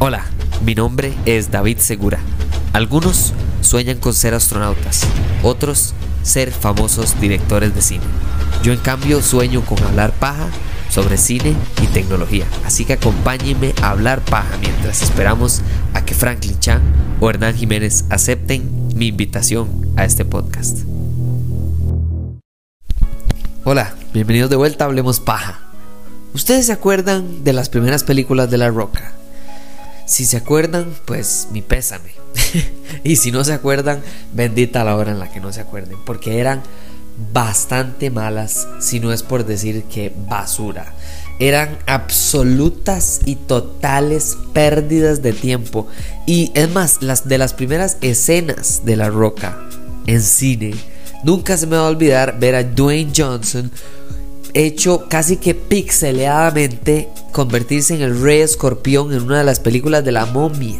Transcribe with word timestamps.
Hola, 0.00 0.26
mi 0.64 0.76
nombre 0.76 1.12
es 1.26 1.50
David 1.50 1.78
Segura. 1.78 2.20
Algunos 2.72 3.32
sueñan 3.62 3.98
con 3.98 4.14
ser 4.14 4.32
astronautas, 4.32 5.02
otros 5.42 5.92
ser 6.22 6.52
famosos 6.52 7.20
directores 7.20 7.74
de 7.74 7.82
cine. 7.82 8.04
Yo 8.62 8.72
en 8.72 8.78
cambio 8.78 9.20
sueño 9.20 9.62
con 9.62 9.82
hablar 9.82 10.12
paja 10.12 10.50
sobre 10.88 11.18
cine 11.18 11.56
y 11.82 11.86
tecnología. 11.88 12.46
Así 12.64 12.84
que 12.84 12.92
acompáñenme 12.92 13.74
a 13.82 13.90
hablar 13.90 14.20
paja 14.20 14.56
mientras 14.60 15.02
esperamos 15.02 15.62
a 15.94 16.04
que 16.04 16.14
Franklin 16.14 16.60
Chan 16.60 16.80
o 17.18 17.28
Hernán 17.28 17.56
Jiménez 17.56 18.04
acepten 18.08 18.70
mi 18.94 19.08
invitación 19.08 19.68
a 19.96 20.04
este 20.04 20.24
podcast. 20.24 20.78
Hola, 23.64 23.96
bienvenidos 24.14 24.48
de 24.48 24.54
vuelta 24.54 24.84
a 24.84 24.86
Hablemos 24.86 25.18
Paja. 25.18 25.58
¿Ustedes 26.34 26.66
se 26.66 26.72
acuerdan 26.72 27.42
de 27.42 27.52
las 27.52 27.68
primeras 27.68 28.04
películas 28.04 28.48
de 28.48 28.58
La 28.58 28.68
Roca? 28.68 29.18
Si 30.08 30.24
se 30.24 30.38
acuerdan, 30.38 30.94
pues 31.04 31.48
mi 31.52 31.60
pésame. 31.60 32.12
y 33.04 33.16
si 33.16 33.30
no 33.30 33.44
se 33.44 33.52
acuerdan, 33.52 34.00
bendita 34.32 34.82
la 34.82 34.96
hora 34.96 35.12
en 35.12 35.18
la 35.18 35.30
que 35.30 35.38
no 35.38 35.52
se 35.52 35.60
acuerden, 35.60 35.98
porque 36.06 36.40
eran 36.40 36.62
bastante 37.34 38.10
malas, 38.10 38.66
si 38.80 39.00
no 39.00 39.12
es 39.12 39.22
por 39.22 39.44
decir 39.44 39.84
que 39.84 40.10
basura. 40.26 40.94
Eran 41.38 41.76
absolutas 41.86 43.20
y 43.26 43.36
totales 43.36 44.38
pérdidas 44.54 45.20
de 45.20 45.34
tiempo. 45.34 45.86
Y 46.26 46.52
es 46.54 46.70
más, 46.70 47.02
las 47.02 47.28
de 47.28 47.36
las 47.36 47.52
primeras 47.52 47.98
escenas 48.00 48.86
de 48.86 48.96
La 48.96 49.10
Roca 49.10 49.58
en 50.06 50.22
cine, 50.22 50.74
nunca 51.22 51.58
se 51.58 51.66
me 51.66 51.76
va 51.76 51.82
a 51.82 51.90
olvidar 51.90 52.40
ver 52.40 52.54
a 52.54 52.64
Dwayne 52.64 53.12
Johnson 53.14 53.70
hecho 54.54 55.06
casi 55.08 55.36
que 55.36 55.54
pixeleadamente 55.54 57.08
convertirse 57.32 57.94
en 57.94 58.02
el 58.02 58.20
rey 58.20 58.40
escorpión 58.40 59.12
en 59.12 59.22
una 59.22 59.38
de 59.38 59.44
las 59.44 59.60
películas 59.60 60.04
de 60.04 60.12
la 60.12 60.26
momia. 60.26 60.78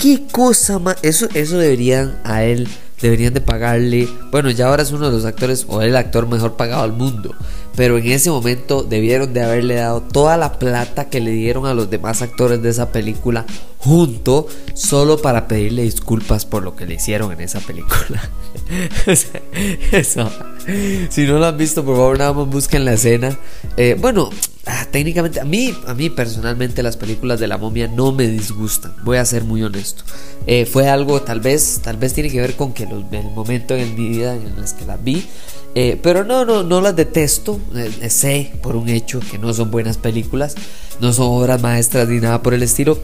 ¿Qué 0.00 0.26
cosa 0.30 0.78
más? 0.78 0.96
Eso, 1.02 1.28
eso 1.34 1.58
deberían 1.58 2.20
a 2.24 2.44
él, 2.44 2.68
deberían 3.00 3.34
de 3.34 3.40
pagarle. 3.40 4.08
Bueno, 4.30 4.50
ya 4.50 4.68
ahora 4.68 4.82
es 4.82 4.92
uno 4.92 5.06
de 5.06 5.12
los 5.12 5.24
actores 5.24 5.66
o 5.68 5.82
el 5.82 5.96
actor 5.96 6.28
mejor 6.28 6.56
pagado 6.56 6.82
del 6.82 6.92
mundo. 6.92 7.34
Pero 7.74 7.98
en 7.98 8.06
ese 8.06 8.30
momento 8.30 8.82
debieron 8.82 9.32
de 9.32 9.42
haberle 9.42 9.76
dado 9.76 10.00
toda 10.00 10.36
la 10.36 10.58
plata 10.58 11.08
que 11.08 11.20
le 11.20 11.30
dieron 11.30 11.66
a 11.66 11.74
los 11.74 11.90
demás 11.90 12.22
actores 12.22 12.62
de 12.62 12.70
esa 12.70 12.90
película 12.90 13.46
junto 13.78 14.48
solo 14.74 15.18
para 15.18 15.46
pedirle 15.46 15.82
disculpas 15.82 16.44
por 16.44 16.62
lo 16.62 16.74
que 16.74 16.86
le 16.86 16.94
hicieron 16.94 17.32
en 17.32 17.40
esa 17.40 17.60
película. 17.60 18.30
Si 21.08 21.26
no 21.26 21.38
lo 21.38 21.46
han 21.46 21.56
visto, 21.56 21.82
por 21.82 21.96
favor, 21.96 22.18
nada 22.18 22.34
más 22.34 22.46
busquen 22.46 22.84
la 22.84 22.92
escena. 22.92 23.38
Eh, 23.78 23.96
bueno, 23.98 24.28
ah, 24.66 24.86
técnicamente, 24.90 25.40
a 25.40 25.44
mí, 25.44 25.74
a 25.86 25.94
mí 25.94 26.10
personalmente 26.10 26.82
las 26.82 26.98
películas 26.98 27.40
de 27.40 27.46
la 27.46 27.56
momia 27.56 27.88
no 27.88 28.12
me 28.12 28.26
disgustan. 28.26 28.94
Voy 29.02 29.16
a 29.16 29.24
ser 29.24 29.44
muy 29.44 29.62
honesto. 29.62 30.04
Eh, 30.46 30.66
fue 30.66 30.88
algo, 30.88 31.22
tal 31.22 31.40
vez, 31.40 31.80
tal 31.82 31.96
vez 31.96 32.12
tiene 32.12 32.30
que 32.30 32.40
ver 32.40 32.54
con 32.54 32.74
que 32.74 32.82
el 32.82 33.24
momento 33.34 33.74
en 33.74 33.94
mi 33.94 34.10
vida 34.10 34.34
en 34.34 34.42
el 34.42 34.54
que 34.54 34.84
las 34.86 35.02
vi 35.02 35.26
eh, 35.74 35.98
pero 36.02 36.24
no, 36.24 36.44
no, 36.44 36.62
no 36.62 36.80
las 36.80 36.96
detesto. 36.96 37.60
Sé 38.08 38.52
por 38.62 38.76
un 38.76 38.88
hecho 38.88 39.20
que 39.20 39.38
no 39.38 39.52
son 39.54 39.70
buenas 39.70 39.96
películas, 39.96 40.54
no 41.00 41.12
son 41.12 41.26
obras 41.28 41.62
maestras 41.62 42.08
ni 42.08 42.20
nada 42.20 42.42
por 42.42 42.54
el 42.54 42.62
estilo. 42.62 42.98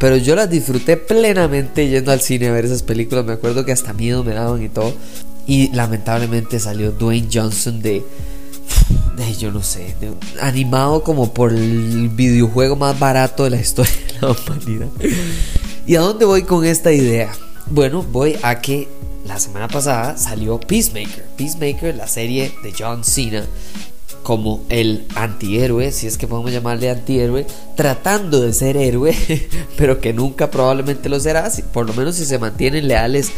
Pero 0.00 0.16
yo 0.16 0.34
las 0.34 0.48
disfruté 0.48 0.96
plenamente 0.96 1.86
yendo 1.86 2.10
al 2.10 2.22
cine 2.22 2.48
a 2.48 2.52
ver 2.52 2.64
esas 2.64 2.82
películas. 2.82 3.26
Me 3.26 3.34
acuerdo 3.34 3.66
que 3.66 3.72
hasta 3.72 3.92
miedo 3.92 4.24
me 4.24 4.32
daban 4.32 4.62
y 4.62 4.70
todo. 4.70 4.94
Y 5.46 5.70
lamentablemente 5.74 6.58
salió 6.58 6.90
Dwayne 6.90 7.28
Johnson 7.30 7.82
de. 7.82 8.02
de 9.16 9.34
yo 9.38 9.52
no 9.52 9.62
sé. 9.62 9.94
animado 10.40 11.04
como 11.04 11.34
por 11.34 11.52
el 11.52 12.08
videojuego 12.08 12.76
más 12.76 12.98
barato 12.98 13.44
de 13.44 13.50
la 13.50 13.60
historia 13.60 13.92
de 14.06 14.26
la 14.26 14.32
humanidad. 14.32 14.88
¿Y 15.86 15.96
a 15.96 16.00
dónde 16.00 16.24
voy 16.24 16.44
con 16.44 16.64
esta 16.64 16.92
idea? 16.92 17.30
Bueno, 17.68 18.02
voy 18.02 18.36
a 18.42 18.58
que 18.62 18.88
la 19.26 19.38
semana 19.38 19.68
pasada 19.68 20.16
salió 20.16 20.58
Peacemaker. 20.58 21.26
Peacemaker, 21.36 21.94
la 21.94 22.08
serie 22.08 22.54
de 22.62 22.72
John 22.76 23.04
Cena, 23.04 23.44
como 24.22 24.64
el 24.68 25.06
antihéroe, 25.14 25.92
si 25.92 26.06
es 26.06 26.18
que 26.18 26.26
podemos 26.26 26.52
llamarle 26.52 26.90
antihéroe, 26.90 27.46
tratando 27.76 28.40
de 28.40 28.52
ser 28.52 28.76
héroe, 28.76 29.14
pero 29.76 30.00
que 30.00 30.12
nunca 30.12 30.50
probablemente 30.50 31.08
lo 31.08 31.20
será, 31.20 31.50
por 31.72 31.86
lo 31.86 31.94
menos 31.94 32.16
si 32.16 32.24
se 32.24 32.38
mantienen 32.38 32.88
leales 32.88 33.32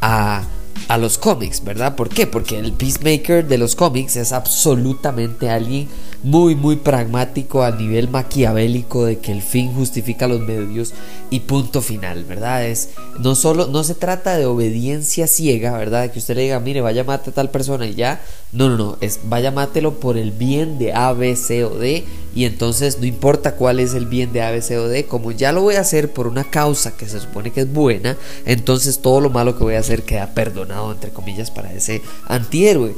a, 0.00 0.42
a 0.86 0.98
los 0.98 1.18
cómics, 1.18 1.64
¿verdad? 1.64 1.96
¿Por 1.96 2.08
qué? 2.08 2.26
Porque 2.26 2.58
el 2.58 2.72
Peacemaker 2.72 3.46
de 3.46 3.58
los 3.58 3.74
cómics 3.74 4.16
es 4.16 4.32
absolutamente 4.32 5.50
alguien 5.50 5.88
muy 6.22 6.56
muy 6.56 6.76
pragmático 6.76 7.62
a 7.62 7.70
nivel 7.70 8.08
maquiavélico 8.08 9.04
de 9.04 9.18
que 9.18 9.32
el 9.32 9.42
fin 9.42 9.72
justifica 9.72 10.26
los 10.26 10.40
medios 10.40 10.92
y 11.30 11.40
punto 11.40 11.80
final, 11.80 12.24
¿verdad? 12.24 12.66
Es 12.66 12.90
no 13.20 13.34
solo 13.34 13.66
no 13.66 13.84
se 13.84 13.94
trata 13.94 14.36
de 14.36 14.46
obediencia 14.46 15.26
ciega, 15.26 15.76
¿verdad? 15.76 16.02
De 16.02 16.10
que 16.10 16.18
usted 16.18 16.36
le 16.36 16.42
diga, 16.42 16.60
"Mire, 16.60 16.80
vaya 16.80 17.04
mate 17.04 17.30
a 17.30 17.34
tal 17.34 17.50
persona" 17.50 17.86
y 17.86 17.94
ya. 17.94 18.20
No, 18.52 18.68
no, 18.68 18.76
no, 18.76 18.98
es 19.00 19.20
vaya 19.24 19.50
mátelo 19.50 20.00
por 20.00 20.16
el 20.16 20.32
bien 20.32 20.78
de 20.78 20.92
A, 20.94 21.12
B, 21.12 21.36
C 21.36 21.64
o 21.64 21.70
D 21.78 22.04
y 22.38 22.44
entonces 22.44 23.00
no 23.00 23.06
importa 23.06 23.56
cuál 23.56 23.80
es 23.80 23.94
el 23.94 24.06
bien 24.06 24.32
de 24.32 24.42
A, 24.42 24.52
B, 24.52 24.62
C 24.62 24.78
o 24.78 24.86
D, 24.86 25.06
como 25.06 25.32
ya 25.32 25.50
lo 25.50 25.62
voy 25.62 25.74
a 25.74 25.80
hacer 25.80 26.12
por 26.12 26.28
una 26.28 26.44
causa 26.44 26.96
que 26.96 27.08
se 27.08 27.18
supone 27.18 27.50
que 27.50 27.62
es 27.62 27.72
buena, 27.72 28.16
entonces 28.46 29.00
todo 29.00 29.20
lo 29.20 29.28
malo 29.28 29.58
que 29.58 29.64
voy 29.64 29.74
a 29.74 29.80
hacer 29.80 30.04
queda 30.04 30.34
perdonado 30.34 30.92
entre 30.92 31.10
comillas 31.10 31.50
para 31.50 31.72
ese 31.72 32.00
antihéroe. 32.28 32.94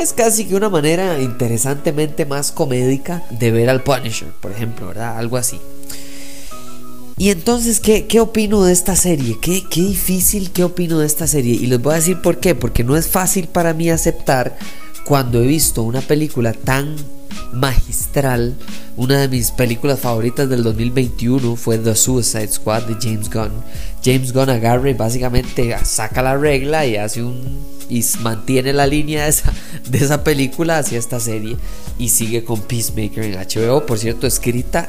Es 0.00 0.12
casi 0.12 0.44
que 0.44 0.54
una 0.54 0.68
manera 0.68 1.20
interesantemente 1.20 2.24
más 2.24 2.52
comédica 2.52 3.24
de 3.30 3.50
ver 3.50 3.68
al 3.68 3.82
Punisher, 3.82 4.28
por 4.40 4.52
ejemplo, 4.52 4.86
¿verdad? 4.86 5.18
Algo 5.18 5.38
así. 5.38 5.58
Y 7.18 7.30
entonces, 7.30 7.80
¿qué, 7.80 8.06
qué 8.06 8.20
opino 8.20 8.62
de 8.62 8.72
esta 8.72 8.94
serie? 8.94 9.38
¿Qué, 9.42 9.64
¿Qué 9.68 9.80
difícil 9.80 10.52
qué 10.52 10.62
opino 10.62 11.00
de 11.00 11.06
esta 11.08 11.26
serie? 11.26 11.54
Y 11.54 11.66
les 11.66 11.82
voy 11.82 11.94
a 11.94 11.96
decir 11.96 12.22
por 12.22 12.38
qué. 12.38 12.54
Porque 12.54 12.84
no 12.84 12.96
es 12.96 13.08
fácil 13.08 13.48
para 13.48 13.74
mí 13.74 13.90
aceptar 13.90 14.56
cuando 15.04 15.42
he 15.42 15.46
visto 15.48 15.82
una 15.82 16.00
película 16.00 16.52
tan 16.52 16.94
magistral. 17.52 18.54
Una 18.96 19.18
de 19.18 19.28
mis 19.28 19.50
películas 19.50 20.00
favoritas 20.00 20.48
del 20.48 20.62
2021 20.62 21.56
fue 21.56 21.78
The 21.78 21.94
Suicide 21.94 22.48
Squad 22.48 22.82
de 22.84 22.96
James 23.00 23.30
Gunn. 23.30 23.52
James 24.04 24.32
Gunn 24.32 24.50
agarra 24.50 24.90
y 24.90 24.94
básicamente 24.94 25.76
saca 25.84 26.22
la 26.22 26.36
regla 26.36 26.86
y 26.86 26.96
hace 26.96 27.22
un 27.22 27.74
y 27.88 28.04
mantiene 28.22 28.72
la 28.72 28.86
línea 28.86 29.24
de 29.24 29.30
esa, 29.30 29.52
de 29.88 29.98
esa 29.98 30.24
película 30.24 30.78
hacia 30.78 30.98
esta 30.98 31.20
serie 31.20 31.56
y 31.98 32.08
sigue 32.08 32.44
con 32.44 32.62
Peacemaker 32.62 33.24
en 33.24 33.34
HBO, 33.34 33.84
por 33.84 33.98
cierto, 33.98 34.26
escrita 34.26 34.88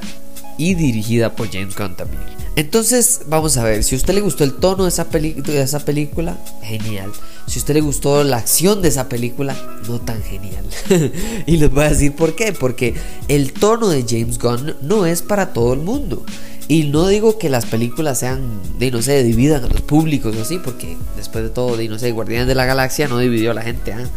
y 0.58 0.76
dirigida 0.76 1.36
por 1.36 1.52
James 1.52 1.76
Gunn 1.76 1.96
también. 1.96 2.45
Entonces, 2.56 3.22
vamos 3.28 3.58
a 3.58 3.64
ver, 3.64 3.84
si 3.84 3.96
a 3.96 3.98
usted 3.98 4.14
le 4.14 4.22
gustó 4.22 4.46
el 4.46 4.54
tono 4.54 4.84
de 4.84 4.90
esa, 4.90 5.10
película, 5.10 6.38
genial. 6.64 7.12
Si 7.48 7.60
a 7.60 7.62
usted 7.62 7.74
le 7.74 7.82
gustó 7.82 8.24
la 8.24 8.38
acción 8.38 8.82
de 8.82 8.88
esa 8.88 9.10
película, 9.10 9.56
no 9.90 10.00
tan 10.00 10.24
genial. 10.24 10.66
y 11.46 11.58
les 11.58 11.70
voy 11.70 11.84
a 11.84 11.90
decir 11.90 12.16
por 12.16 12.34
qué. 12.36 12.54
Porque 12.54 12.96
el 13.28 13.52
tono 13.52 13.90
de 13.90 14.06
James 14.08 14.40
Gunn 14.40 14.76
no 14.82 15.06
es 15.06 15.22
para 15.22 15.52
todo 15.52 15.74
el 15.74 15.82
mundo. 15.82 16.24
Y 16.68 16.86
no 16.86 17.08
digo 17.08 17.38
que 17.38 17.50
las 17.50 17.66
películas 17.66 18.20
sean, 18.20 18.62
de 18.80 18.90
no 18.90 19.02
sé, 19.02 19.22
dividan 19.24 19.66
a 19.66 19.68
los 19.68 19.82
públicos 19.82 20.36
o 20.36 20.42
así, 20.42 20.58
porque 20.58 20.98
después 21.16 21.44
de 21.44 21.50
todo, 21.52 21.78
de 21.78 21.88
no 21.90 22.00
sé, 22.00 22.12
Guardianes 22.12 22.48
de 22.48 22.56
la 22.56 22.66
Galaxia 22.66 23.08
no 23.08 23.20
dividió 23.20 23.52
a 23.52 23.54
la 23.54 23.62
gente, 23.62 23.94
¿ah? 23.94 24.10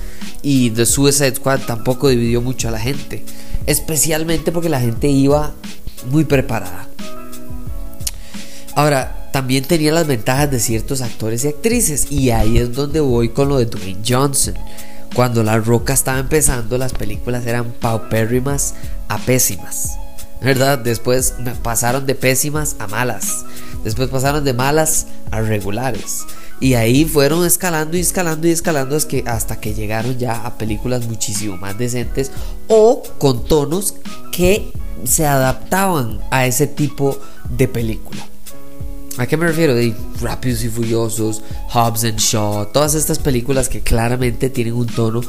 Y 0.43 0.71
The 0.71 0.87
Suicide 0.87 1.35
Squad 1.35 1.61
tampoco 1.67 2.09
dividió 2.09 2.41
mucho 2.41 2.69
a 2.69 2.71
la 2.71 2.79
gente. 2.79 3.25
Especialmente 3.67 4.53
porque 4.53 4.69
la 4.71 4.81
gente 4.81 5.09
iba 5.09 5.53
muy 6.11 6.25
preparada. 6.25 6.88
Ahora, 8.79 9.29
también 9.33 9.65
tenía 9.65 9.91
las 9.91 10.07
ventajas 10.07 10.53
de 10.53 10.61
ciertos 10.61 11.01
actores 11.01 11.45
y 11.45 11.49
actrices, 11.49 12.13
y 12.13 12.31
ahí 12.31 12.59
es 12.59 12.73
donde 12.73 13.01
voy 13.01 13.31
con 13.31 13.49
lo 13.49 13.57
de 13.57 13.67
Dwayne 13.67 14.05
Johnson. 14.07 14.55
Cuando 15.17 15.43
La 15.43 15.59
Roca 15.59 15.93
estaba 15.93 16.21
empezando, 16.21 16.79
las 16.79 16.93
películas 16.93 17.45
eran 17.45 17.73
paupérrimas 17.73 18.75
a 19.09 19.19
pésimas. 19.19 19.99
¿verdad? 20.41 20.79
Después 20.79 21.35
pasaron 21.61 22.07
de 22.07 22.15
pésimas 22.15 22.77
a 22.79 22.87
malas. 22.87 23.45
Después 23.83 24.11
pasaron 24.11 24.45
de 24.45 24.53
malas 24.53 25.09
a 25.33 25.41
regulares. 25.41 26.25
Y 26.61 26.75
ahí 26.75 27.05
fueron 27.05 27.45
escalando 27.45 27.97
y 27.97 28.01
escalando 28.01 28.47
y 28.47 28.53
escalando 28.53 28.97
hasta 29.27 29.61
que 29.61 29.75
llegaron 29.75 30.17
ya 30.19 30.47
a 30.47 30.57
películas 30.57 31.09
muchísimo 31.09 31.57
más 31.57 31.77
decentes 31.77 32.31
o 32.69 33.03
con 33.19 33.45
tonos 33.45 33.97
que 34.31 34.71
se 35.03 35.27
adaptaban 35.27 36.21
a 36.31 36.47
ese 36.47 36.69
tipo 36.69 37.19
de 37.49 37.67
película. 37.67 38.25
¿A 39.19 39.27
qué 39.27 39.37
me 39.37 39.49
refiero? 39.49 39.75
De 39.75 39.93
Rápidos 40.21 40.63
y 40.63 40.69
Furiosos, 40.69 41.43
Hobbs 41.73 42.05
and 42.05 42.21
Shaw, 42.21 42.67
todas 42.67 42.95
estas 42.95 43.19
películas 43.19 43.69
que 43.69 43.81
claramente 43.81 44.49
tienen 44.49 44.75
un 44.75 44.87
tono 44.87 45.23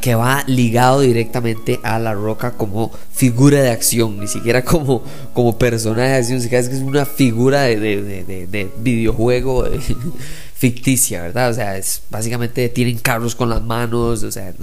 que 0.00 0.14
va 0.14 0.42
ligado 0.46 1.02
directamente 1.02 1.80
a 1.82 1.98
La 1.98 2.14
Roca 2.14 2.52
como 2.52 2.90
figura 3.12 3.60
de 3.60 3.70
acción, 3.70 4.18
ni 4.18 4.26
siquiera 4.26 4.64
como, 4.64 5.02
como 5.34 5.58
personaje 5.58 6.08
de 6.08 6.16
acción, 6.16 6.38
es 6.38 6.48
que 6.48 6.56
es 6.56 6.80
una 6.80 7.04
figura 7.04 7.64
de, 7.64 7.76
de, 7.76 8.70
videojuego 8.78 9.66
ficticia, 10.54 11.20
¿verdad? 11.20 11.50
O 11.50 11.54
sea, 11.54 11.76
es, 11.76 12.00
básicamente 12.08 12.70
tienen 12.70 12.96
carros 12.96 13.34
con 13.34 13.50
las 13.50 13.62
manos, 13.62 14.22
o 14.22 14.32
sea, 14.32 14.54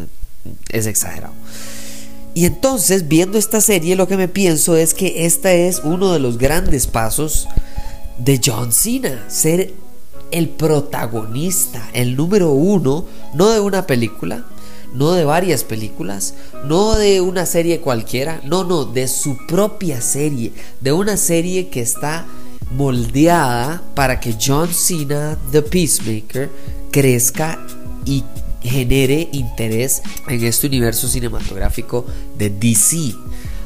es 0.70 0.88
exagerado. 0.88 1.34
Y 2.34 2.46
entonces, 2.46 3.08
viendo 3.08 3.38
esta 3.38 3.62
serie, 3.62 3.96
lo 3.96 4.08
que 4.08 4.18
me 4.18 4.28
pienso 4.28 4.78
es 4.78 4.96
que 4.96 5.28
este 5.28 5.68
es 5.68 5.82
uno 5.84 6.12
de 6.12 6.20
los 6.20 6.40
grandes 6.40 6.88
pasos 6.88 7.48
de 8.24 8.40
John 8.44 8.72
Cena, 8.72 9.26
ser 9.30 9.74
el 10.32 10.50
protagonista, 10.50 11.90
el 11.94 12.16
número 12.16 12.52
uno, 12.52 13.06
no 13.34 13.50
de 13.50 13.60
una 13.60 13.88
película, 13.88 14.46
no 14.94 15.14
de 15.14 15.26
varias 15.26 15.64
películas, 15.64 16.36
no 16.66 16.96
de 16.96 17.22
una 17.22 17.46
serie 17.46 17.82
cualquiera, 17.82 18.40
no, 18.44 18.64
no, 18.64 18.86
de 18.86 19.08
su 19.08 19.38
propia 19.48 20.02
serie, 20.02 20.54
de 20.80 20.92
una 20.92 21.18
serie 21.18 21.70
que 21.70 21.82
está 21.82 22.28
moldeada 22.72 23.82
para 23.96 24.20
que 24.20 24.36
John 24.40 24.72
Cena, 24.72 25.38
The 25.52 25.64
Peacemaker, 25.64 26.50
crezca 26.92 27.60
y 28.06 28.24
genere 28.62 29.30
interés 29.32 30.04
en 30.28 30.44
este 30.44 30.68
universo 30.68 31.08
cinematográfico 31.08 32.06
de 32.38 32.52
DC. 32.52 33.16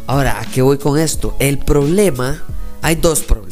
Ahora, 0.07 0.39
¿a 0.39 0.45
qué 0.45 0.61
voy 0.61 0.77
con 0.77 0.97
esto? 0.97 1.35
El 1.39 1.57
problema, 1.57 2.41
hay 2.81 2.95
dos 2.95 3.19
problemas. 3.21 3.44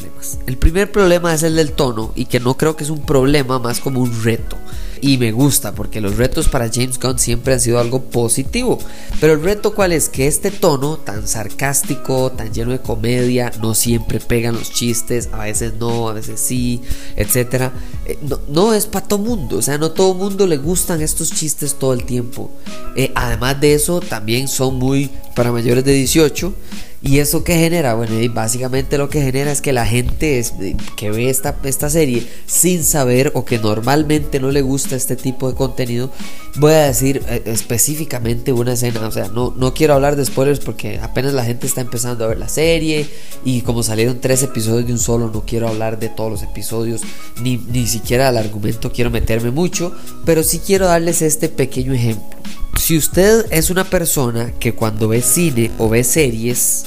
El 0.46 0.56
primer 0.56 0.90
problema 0.90 1.34
es 1.34 1.42
el 1.42 1.56
del 1.56 1.72
tono 1.72 2.12
y 2.14 2.26
que 2.26 2.40
no 2.40 2.56
creo 2.56 2.76
que 2.76 2.84
es 2.84 2.90
un 2.90 3.04
problema, 3.04 3.58
más 3.58 3.80
como 3.80 4.00
un 4.00 4.24
reto 4.24 4.56
y 5.04 5.18
me 5.18 5.32
gusta 5.32 5.74
porque 5.74 6.00
los 6.00 6.16
retos 6.16 6.48
para 6.48 6.70
James 6.72 6.98
Gunn 6.98 7.18
siempre 7.18 7.52
han 7.52 7.60
sido 7.60 7.78
algo 7.78 8.04
positivo. 8.04 8.78
Pero 9.20 9.34
el 9.34 9.42
reto 9.42 9.74
cuál 9.74 9.92
es 9.92 10.08
que 10.08 10.26
este 10.26 10.50
tono 10.50 10.96
tan 10.96 11.28
sarcástico, 11.28 12.32
tan 12.32 12.54
lleno 12.54 12.70
de 12.72 12.80
comedia, 12.80 13.52
no 13.60 13.74
siempre 13.74 14.18
pegan 14.18 14.54
los 14.54 14.72
chistes, 14.72 15.28
a 15.32 15.40
veces 15.40 15.74
no, 15.78 16.08
a 16.08 16.14
veces 16.14 16.40
sí, 16.40 16.80
etcétera. 17.16 17.74
Eh, 18.06 18.18
no, 18.48 18.72
es 18.72 18.86
para 18.86 19.06
todo 19.06 19.18
mundo, 19.18 19.58
o 19.58 19.62
sea, 19.62 19.76
no 19.76 19.90
todo 19.90 20.14
mundo 20.14 20.46
le 20.46 20.56
gustan 20.56 21.02
estos 21.02 21.32
chistes 21.32 21.74
todo 21.74 21.92
el 21.92 22.04
tiempo. 22.04 22.50
Eh, 22.96 23.12
además 23.14 23.60
de 23.60 23.74
eso, 23.74 24.00
también 24.00 24.48
son 24.48 24.76
muy 24.76 25.10
para 25.34 25.52
mayores 25.52 25.84
de 25.84 25.92
18 25.92 26.54
¿Y 27.06 27.18
eso 27.18 27.44
que 27.44 27.58
genera? 27.58 27.92
Bueno, 27.92 28.14
básicamente 28.32 28.96
lo 28.96 29.10
que 29.10 29.20
genera 29.20 29.52
es 29.52 29.60
que 29.60 29.74
la 29.74 29.84
gente 29.84 30.38
es, 30.38 30.54
eh, 30.62 30.74
que 30.96 31.10
ve 31.10 31.28
esta, 31.28 31.54
esta 31.64 31.90
serie 31.90 32.26
sin 32.46 32.82
saber 32.82 33.30
o 33.34 33.44
que 33.44 33.58
normalmente 33.58 34.40
no 34.40 34.50
le 34.50 34.62
gusta 34.62 34.96
este 34.96 35.14
tipo 35.14 35.50
de 35.50 35.54
contenido, 35.54 36.10
voy 36.56 36.72
a 36.72 36.86
decir 36.86 37.22
eh, 37.28 37.42
específicamente 37.44 38.54
una 38.54 38.72
escena, 38.72 39.06
o 39.06 39.12
sea, 39.12 39.28
no, 39.28 39.52
no 39.54 39.74
quiero 39.74 39.92
hablar 39.92 40.16
de 40.16 40.24
spoilers 40.24 40.60
porque 40.60 40.98
apenas 40.98 41.34
la 41.34 41.44
gente 41.44 41.66
está 41.66 41.82
empezando 41.82 42.24
a 42.24 42.28
ver 42.28 42.38
la 42.38 42.48
serie 42.48 43.06
y 43.44 43.60
como 43.60 43.82
salieron 43.82 44.22
tres 44.22 44.42
episodios 44.42 44.86
de 44.86 44.94
un 44.94 44.98
solo, 44.98 45.30
no 45.30 45.44
quiero 45.44 45.68
hablar 45.68 45.98
de 45.98 46.08
todos 46.08 46.30
los 46.30 46.42
episodios, 46.42 47.02
ni, 47.42 47.58
ni 47.58 47.86
siquiera 47.86 48.28
al 48.28 48.38
argumento 48.38 48.90
quiero 48.90 49.10
meterme 49.10 49.50
mucho, 49.50 49.92
pero 50.24 50.42
sí 50.42 50.58
quiero 50.58 50.86
darles 50.86 51.20
este 51.20 51.50
pequeño 51.50 51.92
ejemplo. 51.92 52.24
Si 52.80 52.96
usted 52.96 53.46
es 53.50 53.68
una 53.68 53.84
persona 53.84 54.52
que 54.58 54.74
cuando 54.74 55.08
ve 55.08 55.22
cine 55.22 55.70
o 55.78 55.88
ve 55.88 56.02
series, 56.02 56.86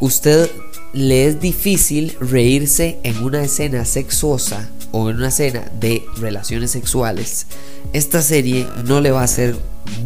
usted 0.00 0.50
le 0.92 1.26
es 1.26 1.40
difícil 1.40 2.16
reírse 2.20 2.98
en 3.02 3.22
una 3.22 3.42
escena 3.42 3.84
sexuosa 3.84 4.68
o 4.92 5.10
en 5.10 5.16
una 5.16 5.28
escena 5.28 5.70
de 5.78 6.04
relaciones 6.16 6.70
sexuales, 6.70 7.46
esta 7.92 8.22
serie 8.22 8.66
no 8.84 9.00
le 9.00 9.10
va 9.10 9.20
a 9.20 9.24
hacer 9.24 9.56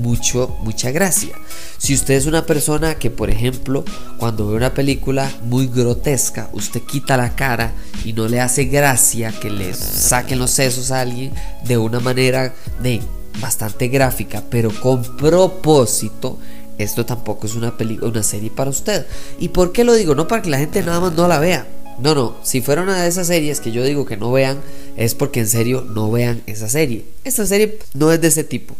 mucho 0.00 0.56
mucha 0.62 0.90
gracia. 0.90 1.34
Si 1.78 1.94
usted 1.94 2.14
es 2.14 2.26
una 2.26 2.46
persona 2.46 2.94
que, 2.94 3.10
por 3.10 3.30
ejemplo, 3.30 3.84
cuando 4.18 4.48
ve 4.48 4.56
una 4.56 4.74
película 4.74 5.30
muy 5.44 5.66
grotesca, 5.66 6.48
usted 6.52 6.82
quita 6.82 7.16
la 7.16 7.34
cara 7.34 7.72
y 8.04 8.12
no 8.12 8.28
le 8.28 8.40
hace 8.40 8.64
gracia 8.64 9.32
que 9.32 9.50
le 9.50 9.74
saquen 9.74 10.38
los 10.38 10.52
sesos 10.52 10.90
a 10.90 11.00
alguien 11.00 11.32
de 11.64 11.78
una 11.78 12.00
manera 12.00 12.54
de 12.82 13.00
bastante 13.40 13.88
gráfica, 13.88 14.42
pero 14.48 14.70
con 14.80 15.02
propósito, 15.16 16.38
esto 16.78 17.06
tampoco 17.06 17.46
es 17.46 17.54
una, 17.54 17.74
una 18.02 18.22
serie 18.22 18.50
para 18.50 18.70
usted. 18.70 19.06
¿Y 19.38 19.48
por 19.48 19.72
qué 19.72 19.84
lo 19.84 19.94
digo? 19.94 20.14
No 20.14 20.28
para 20.28 20.42
que 20.42 20.50
la 20.50 20.58
gente 20.58 20.82
nada 20.82 21.00
más 21.00 21.12
no 21.12 21.28
la 21.28 21.38
vea. 21.38 21.66
No, 21.98 22.14
no, 22.14 22.36
si 22.42 22.62
fuera 22.62 22.82
una 22.82 23.02
de 23.02 23.08
esas 23.08 23.26
series 23.26 23.60
que 23.60 23.70
yo 23.70 23.84
digo 23.84 24.06
que 24.06 24.16
no 24.16 24.32
vean, 24.32 24.60
es 24.96 25.14
porque 25.14 25.40
en 25.40 25.48
serio 25.48 25.82
no 25.82 26.10
vean 26.10 26.42
esa 26.46 26.68
serie. 26.68 27.04
Esta 27.24 27.46
serie 27.46 27.78
no 27.94 28.10
es 28.10 28.20
de 28.20 28.28
ese 28.28 28.44
tipo. 28.44 28.74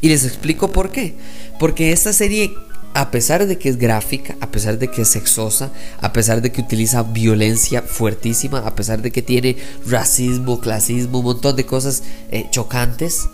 Y 0.00 0.08
les 0.08 0.24
explico 0.24 0.72
por 0.72 0.90
qué. 0.90 1.14
Porque 1.58 1.92
esta 1.92 2.12
serie, 2.12 2.54
a 2.94 3.10
pesar 3.10 3.46
de 3.46 3.58
que 3.58 3.68
es 3.68 3.76
gráfica, 3.76 4.36
a 4.40 4.50
pesar 4.50 4.78
de 4.78 4.88
que 4.88 5.02
es 5.02 5.08
sexosa, 5.08 5.70
a 6.00 6.12
pesar 6.12 6.40
de 6.42 6.52
que 6.52 6.62
utiliza 6.62 7.02
violencia 7.02 7.82
fuertísima, 7.82 8.60
a 8.60 8.74
pesar 8.74 9.02
de 9.02 9.10
que 9.10 9.22
tiene 9.22 9.56
racismo, 9.86 10.60
clasismo, 10.60 11.18
un 11.18 11.26
montón 11.26 11.56
de 11.56 11.66
cosas 11.66 12.02
eh, 12.30 12.46
chocantes, 12.50 13.28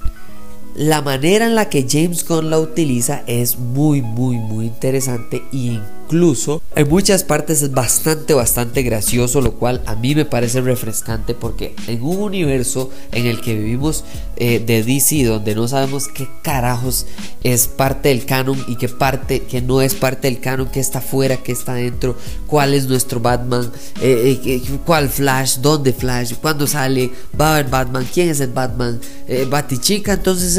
la 0.75 1.03
manera 1.03 1.47
en 1.47 1.55
la 1.55 1.69
que 1.69 1.87
James 1.89 2.27
Gunn 2.27 2.51
la 2.51 2.59
utiliza 2.59 3.23
es 3.27 3.59
muy, 3.59 4.03
muy, 4.03 4.37
muy 4.37 4.67
interesante 4.67 5.43
y 5.53 5.79
incluso 6.11 6.61
en 6.75 6.89
muchas 6.89 7.23
partes 7.23 7.63
es 7.63 7.71
bastante, 7.71 8.35
bastante 8.35 8.83
gracioso, 8.83 9.41
lo 9.41 9.53
cual 9.53 9.81
a 9.87 9.95
mí 9.95 10.17
me 10.17 10.25
parece 10.25 10.61
refrescante 10.61 11.35
porque 11.35 11.77
en 11.87 12.03
un 12.03 12.19
universo 12.19 12.91
en 13.13 13.27
el 13.27 13.41
que 13.41 13.55
vivimos 13.55 14.05
eh, 14.37 14.59
de 14.59 14.83
DC, 14.83 15.25
donde 15.25 15.55
no 15.55 15.69
sabemos 15.69 16.09
qué 16.09 16.29
carajos 16.43 17.07
es 17.45 17.69
parte 17.69 18.09
del 18.09 18.25
canon 18.25 18.59
y 18.67 18.75
qué 18.75 18.89
parte, 18.89 19.43
que 19.43 19.63
no 19.63 19.83
es 19.83 19.95
parte 19.95 20.29
del 20.29 20.41
canon, 20.41 20.69
qué 20.73 20.81
está 20.81 21.01
fuera, 21.01 21.37
qué 21.37 21.53
está 21.53 21.75
dentro, 21.75 22.17
cuál 22.49 22.75
es 22.75 22.89
nuestro 22.89 23.21
Batman, 23.21 23.71
eh, 24.01 24.41
eh, 24.45 24.63
cuál 24.85 25.11
Flash, 25.11 25.59
dónde 25.59 25.93
Flash, 25.93 26.35
cuándo 26.41 26.67
sale, 26.67 27.13
va 27.41 27.51
a 27.51 27.55
haber 27.55 27.71
Batman, 27.71 28.09
quién 28.13 28.31
es 28.31 28.41
el 28.41 28.51
Batman, 28.51 29.01
Batichica, 29.49 30.15
entonces 30.15 30.59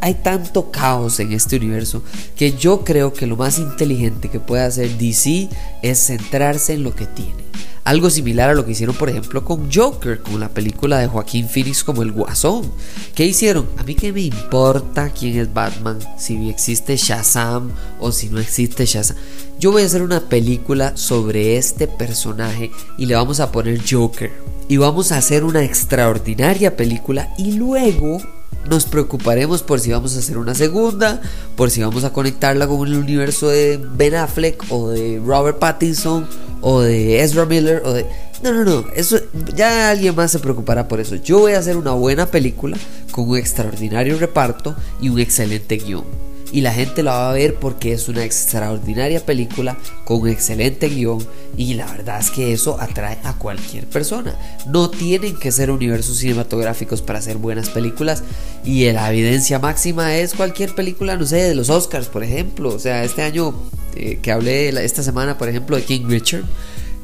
hay 0.00 0.14
tanto 0.14 0.70
caos 0.70 1.20
en 1.20 1.32
este 1.32 1.56
universo 1.56 2.02
que 2.34 2.52
yo 2.52 2.82
creo 2.82 3.12
que 3.12 3.26
lo 3.26 3.36
más 3.36 3.58
inteligente 3.58 4.30
que 4.30 4.40
puede 4.40 4.69
hacer 4.70 4.96
DC 4.96 5.48
es 5.82 5.98
centrarse 6.06 6.74
en 6.74 6.82
lo 6.82 6.94
que 6.94 7.06
tiene. 7.06 7.50
Algo 7.84 8.10
similar 8.10 8.50
a 8.50 8.54
lo 8.54 8.64
que 8.64 8.72
hicieron, 8.72 8.94
por 8.94 9.08
ejemplo, 9.08 9.44
con 9.44 9.72
Joker, 9.72 10.20
con 10.20 10.38
la 10.38 10.50
película 10.50 10.98
de 10.98 11.06
Joaquín 11.06 11.48
Phoenix 11.48 11.82
como 11.82 12.02
el 12.02 12.12
Guasón. 12.12 12.70
¿Qué 13.14 13.24
hicieron? 13.24 13.66
A 13.78 13.84
mí 13.84 13.94
que 13.94 14.12
me 14.12 14.20
importa 14.20 15.10
quién 15.10 15.38
es 15.38 15.52
Batman, 15.52 15.98
si 16.18 16.50
existe 16.50 16.96
Shazam 16.96 17.70
o 17.98 18.12
si 18.12 18.28
no 18.28 18.38
existe 18.38 18.84
Shazam. 18.84 19.16
Yo 19.58 19.72
voy 19.72 19.82
a 19.82 19.86
hacer 19.86 20.02
una 20.02 20.20
película 20.20 20.96
sobre 20.96 21.56
este 21.56 21.86
personaje 21.86 22.70
y 22.98 23.06
le 23.06 23.14
vamos 23.14 23.40
a 23.40 23.50
poner 23.50 23.80
Joker. 23.88 24.30
Y 24.68 24.76
vamos 24.76 25.10
a 25.10 25.16
hacer 25.16 25.42
una 25.42 25.64
extraordinaria 25.64 26.76
película 26.76 27.34
y 27.38 27.52
luego 27.52 28.20
nos 28.68 28.84
preocuparemos 28.84 29.62
por 29.62 29.80
si 29.80 29.90
vamos 29.90 30.16
a 30.16 30.18
hacer 30.18 30.38
una 30.38 30.54
segunda, 30.54 31.20
por 31.56 31.70
si 31.70 31.82
vamos 31.82 32.04
a 32.04 32.12
conectarla 32.12 32.66
con 32.66 32.86
el 32.86 32.96
universo 32.96 33.48
de 33.48 33.80
Ben 33.94 34.14
Affleck 34.14 34.64
o 34.70 34.90
de 34.90 35.20
Robert 35.24 35.58
Pattinson 35.58 36.26
o 36.60 36.80
de 36.80 37.22
Ezra 37.22 37.46
Miller 37.46 37.82
o 37.84 37.92
de... 37.92 38.06
No, 38.42 38.52
no, 38.52 38.64
no, 38.64 38.84
eso 38.94 39.18
ya 39.54 39.90
alguien 39.90 40.14
más 40.14 40.30
se 40.30 40.38
preocupará 40.38 40.88
por 40.88 41.00
eso. 41.00 41.16
Yo 41.16 41.40
voy 41.40 41.52
a 41.52 41.58
hacer 41.58 41.76
una 41.76 41.92
buena 41.92 42.26
película 42.26 42.76
con 43.10 43.28
un 43.28 43.36
extraordinario 43.36 44.18
reparto 44.18 44.74
y 45.00 45.10
un 45.10 45.18
excelente 45.18 45.76
guion 45.76 46.29
y 46.52 46.60
la 46.60 46.72
gente 46.72 47.02
la 47.02 47.12
va 47.12 47.30
a 47.30 47.34
ver 47.34 47.54
porque 47.56 47.92
es 47.92 48.08
una 48.08 48.24
extraordinaria 48.24 49.24
película 49.24 49.76
con 50.04 50.22
un 50.22 50.28
excelente 50.28 50.88
guion 50.88 51.24
y 51.56 51.74
la 51.74 51.86
verdad 51.86 52.20
es 52.20 52.30
que 52.30 52.52
eso 52.52 52.80
atrae 52.80 53.18
a 53.24 53.34
cualquier 53.34 53.86
persona. 53.86 54.34
No 54.66 54.90
tienen 54.90 55.36
que 55.38 55.52
ser 55.52 55.70
universos 55.70 56.18
cinematográficos 56.18 57.02
para 57.02 57.18
hacer 57.18 57.36
buenas 57.36 57.70
películas 57.70 58.22
y 58.64 58.90
la 58.92 59.10
evidencia 59.12 59.58
máxima 59.58 60.16
es 60.16 60.34
cualquier 60.34 60.74
película, 60.74 61.16
no 61.16 61.26
sé, 61.26 61.36
de 61.36 61.54
los 61.54 61.70
Oscars, 61.70 62.08
por 62.08 62.24
ejemplo. 62.24 62.74
O 62.74 62.78
sea, 62.78 63.04
este 63.04 63.22
año 63.22 63.54
eh, 63.94 64.18
que 64.22 64.32
hablé 64.32 64.68
esta 64.84 65.02
semana, 65.02 65.38
por 65.38 65.48
ejemplo, 65.48 65.76
de 65.76 65.84
King 65.84 66.06
Richard 66.06 66.44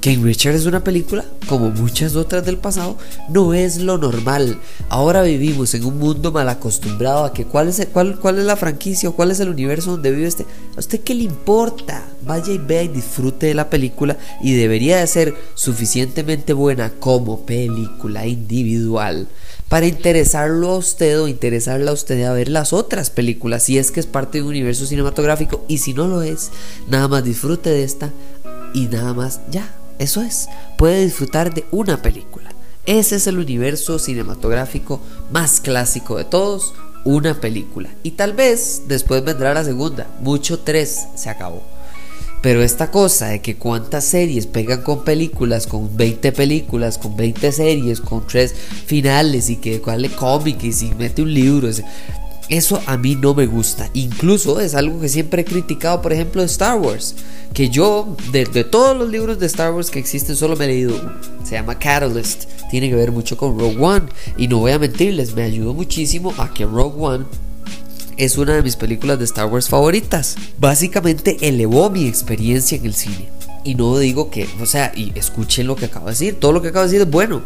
King 0.07 0.23
Richard 0.23 0.55
es 0.55 0.67
una 0.67 0.85
película, 0.85 1.25
como 1.49 1.69
muchas 1.71 2.15
otras 2.15 2.47
del 2.47 2.59
pasado, 2.59 2.97
no 3.29 3.55
es 3.55 3.79
lo 3.79 3.99
normal. 3.99 4.57
Ahora 4.89 5.23
vivimos 5.23 5.75
en 5.75 5.85
un 5.85 5.99
mundo 5.99 6.31
mal 6.31 6.49
acostumbrado 6.49 7.25
a 7.25 7.33
que 7.33 7.45
cuál 7.45 7.67
es, 7.67 7.85
cuál, 7.93 8.17
cuál 8.21 8.39
es 8.39 8.45
la 8.45 8.55
franquicia 8.55 9.09
o 9.09 9.17
cuál 9.17 9.33
es 9.33 9.41
el 9.41 9.49
universo 9.49 9.91
donde 9.91 10.13
vive 10.13 10.29
este. 10.29 10.47
¿A 10.77 10.79
usted 10.79 11.01
qué 11.01 11.13
le 11.13 11.25
importa? 11.25 12.07
Vaya 12.25 12.53
y 12.53 12.59
vea 12.59 12.85
y 12.85 12.89
disfrute 12.89 13.47
de 13.47 13.55
la 13.55 13.69
película 13.69 14.17
y 14.41 14.55
debería 14.55 14.99
de 14.99 15.09
ser 15.09 15.35
suficientemente 15.57 16.53
buena 16.53 16.93
como 17.01 17.45
película 17.45 18.29
individual 18.29 19.27
para 19.69 19.87
interesarlo 19.87 20.71
a 20.71 20.77
usted 20.77 21.21
o 21.21 21.27
interesarla 21.27 21.91
a 21.91 21.95
usted 21.95 22.23
a 22.23 22.33
ver 22.33 22.49
las 22.49 22.73
otras 22.73 23.11
películas 23.11 23.65
si 23.65 23.77
es 23.77 23.91
que 23.91 23.99
es 23.99 24.07
parte 24.07 24.39
de 24.39 24.43
un 24.43 24.51
universo 24.51 24.87
cinematográfico 24.87 25.65
y 25.67 25.79
si 25.79 25.95
no 25.95 26.07
lo 26.07 26.23
es, 26.23 26.53
nada 26.89 27.09
más 27.09 27.25
disfrute 27.25 27.71
de 27.71 27.83
esta 27.83 28.13
y 28.73 28.83
nada 28.87 29.13
más 29.13 29.41
ya. 29.51 29.69
Eso 29.99 30.23
es, 30.23 30.49
puede 30.77 31.05
disfrutar 31.05 31.55
de 31.55 31.65
una 31.71 32.03
película. 32.03 32.51
Ese 32.85 33.17
es 33.17 33.27
el 33.27 33.39
universo 33.39 33.99
cinematográfico 33.99 35.01
más 35.33 35.61
clásico 35.61 36.19
de 36.19 36.25
todos, 36.25 36.75
una 37.05 37.41
película. 37.41 37.89
Y 38.03 38.13
tal 38.13 38.33
vez 38.33 38.83
después 38.87 39.25
vendrá 39.25 39.55
la 39.55 39.65
segunda, 39.65 40.07
mucho 40.21 40.61
tres, 40.61 41.07
se 41.15 41.31
acabó. 41.31 41.63
Pero 42.43 42.63
esta 42.63 42.91
cosa 42.91 43.29
de 43.29 43.41
que 43.41 43.57
cuántas 43.57 44.05
series 44.05 44.47
pegan 44.47 44.83
con 44.83 45.03
películas, 45.03 45.67
con 45.67 45.97
20 45.97 46.31
películas, 46.33 46.99
con 46.99 47.17
20 47.17 47.51
series, 47.51 48.01
con 48.01 48.27
tres 48.27 48.55
finales 48.87 49.51
y 49.51 49.57
que 49.57 49.81
cuál 49.81 50.03
le 50.03 50.11
cómic 50.11 50.63
y 50.63 50.73
si 50.73 50.95
mete 50.95 51.23
un 51.23 51.33
libro, 51.33 51.69
Eso 52.49 52.81
a 52.87 52.97
mí 52.97 53.17
no 53.17 53.35
me 53.35 53.47
gusta. 53.47 53.91
Incluso 53.93 54.61
es 54.61 54.75
algo 54.75 55.01
que 55.01 55.09
siempre 55.09 55.43
he 55.43 55.45
criticado, 55.45 56.01
por 56.01 56.13
ejemplo, 56.13 56.43
de 56.43 56.47
Star 56.47 56.79
Wars. 56.79 57.15
Que 57.53 57.71
yo, 57.71 58.17
de, 58.31 58.45
todos 58.65 58.97
los 58.97 59.11
libros 59.11 59.39
de 59.39 59.47
Star 59.47 59.73
Wars 59.73 59.91
que 59.91 59.99
existen, 59.99 60.37
solo 60.37 60.57
me 60.57 60.67
he 60.67 60.69
leído 60.69 60.95
uno. 61.01 61.13
Se 61.45 61.53
llama 61.53 61.79
Catalyst. 61.79 62.45
Tiene 62.71 62.89
que 62.89 62.95
ver 62.95 63.11
mucho 63.11 63.37
con 63.37 63.59
Rogue 63.59 63.79
One. 63.81 64.07
Y 64.37 64.47
no 64.47 64.59
voy 64.59 64.73
a 64.73 64.79
mentirles, 64.79 65.35
me 65.35 65.43
ayudó 65.43 65.75
muchísimo 65.75 66.35
a 66.39 66.53
que 66.53 66.65
Rogue 66.65 66.97
One 66.99 67.25
es 68.17 68.39
una 68.39 68.55
de 68.55 68.63
mis 68.63 68.77
películas 68.77 69.19
de 69.19 69.25
Star 69.25 69.47
Wars 69.47 69.69
favoritas. 69.69 70.37
Básicamente 70.59 71.37
elevó 71.41 71.91
mi 71.91 72.07
experiencia 72.07 72.79
en 72.79 72.87
el 72.87 72.95
cine. 72.95 73.29
Y 73.65 73.75
no 73.75 73.99
digo 73.99 74.31
que, 74.31 74.49
o 74.61 74.67
sea, 74.67 74.93
y 74.95 75.13
escuchen 75.17 75.67
lo 75.67 75.75
que 75.75 75.87
acabo 75.87 76.07
de 76.07 76.13
decir. 76.13 76.39
Todo 76.39 76.53
lo 76.53 76.63
que 76.63 76.69
acabo 76.69 76.87
de 76.87 76.93
decir 76.93 77.03
es 77.03 77.11
bueno 77.11 77.43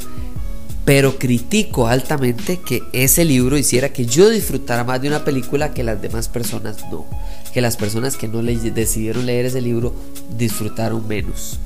pero 0.90 1.18
critico 1.18 1.86
altamente 1.86 2.58
que 2.58 2.82
ese 2.92 3.24
libro 3.24 3.56
hiciera 3.56 3.92
que 3.92 4.06
yo 4.06 4.28
disfrutara 4.28 4.82
más 4.82 5.00
de 5.00 5.06
una 5.06 5.24
película 5.24 5.72
que 5.72 5.84
las 5.84 6.02
demás 6.02 6.28
personas 6.28 6.78
no. 6.90 7.06
Que 7.54 7.60
las 7.60 7.76
personas 7.76 8.16
que 8.16 8.26
no 8.26 8.42
le 8.42 8.56
decidieron 8.56 9.24
leer 9.24 9.46
ese 9.46 9.60
libro 9.60 9.94
disfrutaron 10.36 11.06
menos. 11.06 11.60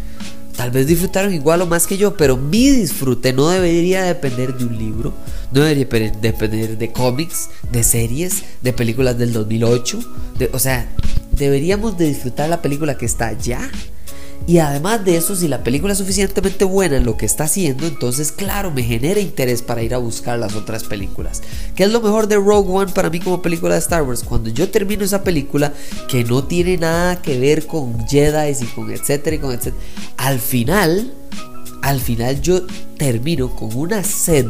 Tal 0.59 0.71
vez 0.71 0.87
disfrutaron 0.87 1.33
igual 1.33 1.63
o 1.63 1.67
más 1.67 1.87
que 1.87 1.97
yo, 1.97 2.19
pero 2.19 2.37
mi 2.37 2.69
disfrute 2.69 3.33
no 3.33 3.49
debería 3.49 4.03
depender 4.03 4.59
de 4.59 4.67
un 4.67 4.77
libro, 4.77 5.15
no 5.53 5.63
debería 5.63 6.13
depender 6.21 6.77
de 6.77 6.93
cómics, 6.93 7.49
de 7.73 7.83
series, 7.83 8.43
de 8.61 8.75
películas 8.75 9.17
del 9.17 9.33
2008. 9.33 10.01
o 10.53 10.59
sea, 10.59 10.87
deberíamos 11.33 11.97
de 11.97 12.09
disfrutar 12.09 12.51
la 12.51 12.61
película 12.61 12.99
que 12.99 13.07
está 13.07 13.33
ya 13.33 13.71
y 14.47 14.59
además 14.59 15.05
de 15.05 15.17
eso, 15.17 15.35
si 15.35 15.49
la 15.49 15.65
película 15.65 15.93
es 15.93 15.99
suficientemente 15.99 16.65
buena 16.65 16.99
en 16.99 17.07
lo 17.07 17.17
que 17.17 17.25
está 17.25 17.45
haciendo, 17.45 17.87
entonces 17.87 18.31
claro, 18.31 18.71
me 18.71 18.83
genera 18.83 19.19
interés 19.19 19.63
para 19.63 19.83
ir 19.83 19.95
a 19.95 19.99
buscar 19.99 20.39
las 20.39 20.55
otras 20.55 20.85
películas. 20.85 21.43
¿Qué 21.75 21.85
es 21.85 21.91
lo 21.91 22.03
mejor 22.03 22.29
de 22.29 22.37
Rogue 22.37 22.71
One 22.71 22.93
para 22.93 23.09
mí 23.09 23.21
como 23.21 23.41
película 23.41 23.75
de 23.75 23.81
Star 23.81 24.03
Wars? 24.03 24.23
Cuando 24.23 24.51
yo 24.51 24.69
termino 24.71 25.03
esa 25.03 25.23
película 25.23 25.73
que 26.09 26.25
no 26.25 26.45
tiene 26.45 26.77
nada 26.77 27.23
que 27.23 27.39
ver 27.39 27.67
con 27.67 28.07
Jedi 28.07 28.53
y 28.61 28.67
con 28.67 28.91
etcétera 28.91 29.37
y 29.37 29.39
con 29.39 29.53
etcétera, 29.53 29.83
al 30.19 30.39
final, 30.39 31.13
al 31.81 32.01
final 32.01 32.43
yo 32.43 32.67
termino 32.99 33.55
con 33.57 33.75
una 33.75 34.05
sed 34.05 34.47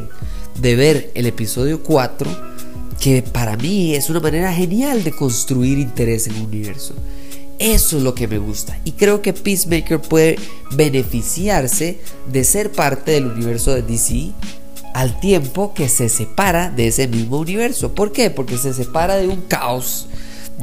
de 0.60 0.74
ver 0.74 1.12
el 1.14 1.26
episodio 1.26 1.82
4 1.82 2.54
que 3.00 3.22
para 3.22 3.56
mí 3.56 3.94
es 3.94 4.10
una 4.10 4.20
manera 4.20 4.52
genial 4.52 5.04
de 5.04 5.12
construir 5.12 5.78
interés 5.78 6.26
en 6.26 6.36
un 6.36 6.46
universo. 6.46 6.94
Eso 7.58 7.96
es 7.96 8.02
lo 8.02 8.14
que 8.14 8.28
me 8.28 8.38
gusta. 8.38 8.78
Y 8.84 8.92
creo 8.92 9.22
que 9.22 9.32
Peacemaker 9.32 10.00
puede 10.00 10.36
beneficiarse 10.72 11.98
de 12.30 12.44
ser 12.44 12.72
parte 12.72 13.12
del 13.12 13.26
universo 13.26 13.74
de 13.74 13.82
DC 13.82 14.32
al 14.94 15.18
tiempo 15.20 15.74
que 15.74 15.88
se 15.88 16.08
separa 16.08 16.70
de 16.70 16.88
ese 16.88 17.08
mismo 17.08 17.38
universo. 17.38 17.94
¿Por 17.94 18.12
qué? 18.12 18.30
Porque 18.30 18.56
se 18.58 18.72
separa 18.72 19.16
de 19.16 19.26
un 19.28 19.42
caos, 19.42 20.08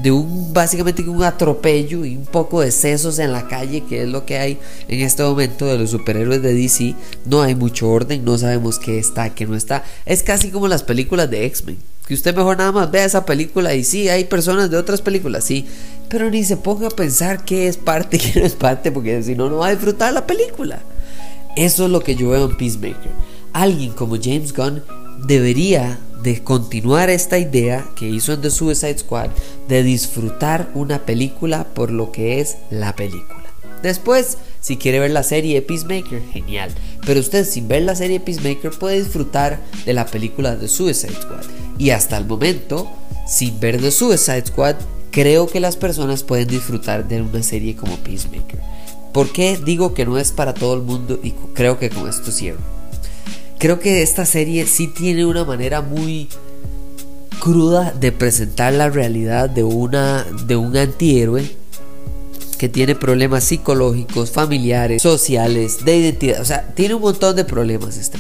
de 0.02 0.12
un 0.12 0.54
básicamente 0.54 1.04
un 1.04 1.24
atropello 1.24 2.06
y 2.06 2.16
un 2.16 2.26
poco 2.26 2.62
de 2.62 2.72
sesos 2.72 3.20
en 3.20 3.34
la 3.34 3.48
calle, 3.48 3.84
que 3.84 4.04
es 4.04 4.10
lo 4.10 4.26
que 4.26 4.38
hay 4.38 4.58
en 4.88 5.02
este 5.02 5.24
momento 5.24 5.66
de 5.66 5.78
los 5.78 5.92
superhéroes 5.92 6.42
de 6.42 6.54
DC. 6.54 6.96
No 7.26 7.42
hay 7.42 7.56
mucho 7.56 7.90
orden, 7.90 8.24
no 8.24 8.38
sabemos 8.38 8.80
qué 8.80 9.00
está, 9.00 9.36
qué 9.36 9.46
no 9.46 9.56
está. 9.56 9.84
Es 10.06 10.24
casi 10.24 10.50
como 10.50 10.68
las 10.70 10.84
películas 10.84 11.30
de 11.30 11.46
X-Men. 11.46 11.78
Que 12.08 12.14
usted 12.14 12.36
mejor 12.36 12.58
nada 12.58 12.72
más 12.72 12.90
vea 12.90 13.06
esa 13.06 13.26
película 13.26 13.74
y 13.76 13.84
sí, 13.84 14.10
hay 14.10 14.26
personas 14.26 14.70
de 14.70 14.78
otras 14.78 15.02
películas, 15.02 15.44
sí, 15.44 15.66
pero 16.12 16.30
ni 16.30 16.44
se 16.44 16.58
ponga 16.58 16.88
a 16.88 16.92
pensar 16.92 17.46
qué 17.46 17.68
es 17.68 17.78
parte 17.78 18.18
y 18.18 18.20
qué 18.20 18.40
no 18.40 18.46
es 18.46 18.54
parte, 18.54 18.92
porque 18.92 19.24
si 19.24 19.34
no, 19.34 19.50
no 19.50 19.58
va 19.58 19.68
a 19.68 19.72
disfrutar 19.72 20.14
la 20.14 20.28
película. 20.28 20.80
Eso 21.56 21.86
es 21.86 21.92
lo 21.92 22.02
que 22.02 22.16
yo 22.16 22.30
veo 22.30 22.50
en 22.50 22.58
Peacemaker. 22.58 23.12
Alguien 23.54 23.94
como 23.94 24.18
James 24.22 24.54
Gunn 24.54 24.84
debería 25.26 26.00
de 26.22 26.44
continuar 26.44 27.10
esta 27.10 27.40
idea 27.40 27.86
que 27.96 28.08
hizo 28.08 28.34
en 28.34 28.42
The 28.42 28.52
Suicide 28.52 29.00
Squad 29.00 29.30
de 29.68 29.84
disfrutar 29.84 30.70
una 30.76 31.06
película 31.06 31.66
por 31.74 31.92
lo 31.92 32.12
que 32.12 32.40
es 32.40 32.58
la 32.70 32.96
película. 32.96 33.42
Después, 33.82 34.38
si 34.60 34.78
quiere 34.78 35.00
ver 35.00 35.12
la 35.12 35.24
serie 35.24 35.56
de 35.56 35.62
Peacemaker, 35.64 36.22
genial. 36.32 36.70
Pero 37.06 37.20
usted 37.20 37.46
sin 37.46 37.68
ver 37.68 37.82
la 37.82 37.96
serie 37.96 38.20
de 38.20 38.26
Peacemaker 38.26 38.72
puede 38.72 39.00
disfrutar 39.00 39.60
de 39.86 39.94
la 39.94 40.06
película 40.06 40.56
de 40.56 40.68
Suicide 40.68 41.16
Squad. 41.20 41.44
Y 41.80 41.90
hasta 41.90 42.18
el 42.18 42.26
momento, 42.26 42.90
sin 43.28 43.60
ver 43.60 43.82
The 43.82 43.92
Suicide 43.92 44.46
Squad, 44.46 44.76
creo 45.12 45.48
que 45.48 45.60
las 45.60 45.78
personas 45.78 46.24
pueden 46.24 46.48
disfrutar 46.48 47.08
de 47.08 47.22
una 47.22 47.44
serie 47.44 47.76
como 47.76 47.98
Peacemaker. 47.98 48.60
¿Por 49.14 49.32
qué 49.32 49.58
digo 49.58 49.94
que 49.94 50.06
no 50.06 50.18
es 50.18 50.32
para 50.32 50.54
todo 50.54 50.74
el 50.74 50.82
mundo? 50.82 51.20
Y 51.22 51.32
creo 51.54 51.78
que 51.78 51.90
con 51.90 52.08
esto 52.08 52.32
cierro. 52.32 52.60
Creo 53.60 53.80
que 53.80 54.02
esta 54.02 54.26
serie 54.26 54.66
sí 54.66 54.88
tiene 54.88 55.26
una 55.26 55.44
manera 55.44 55.82
muy 55.82 56.30
cruda 57.40 57.92
de 57.92 58.12
presentar 58.12 58.74
la 58.74 58.90
realidad 58.90 59.50
de, 59.50 59.64
una, 59.64 60.26
de 60.46 60.56
un 60.56 60.76
antihéroe 60.78 61.44
que 62.58 62.70
tiene 62.70 62.96
problemas 62.96 63.44
psicológicos, 63.44 64.32
familiares, 64.32 65.02
sociales, 65.02 65.84
de 65.84 65.98
identidad. 65.98 66.42
O 66.42 66.46
sea, 66.46 66.74
tiene 66.76 66.94
un 66.94 67.02
montón 67.02 67.36
de 67.36 67.44
problemas 67.44 67.98
este 67.98 68.20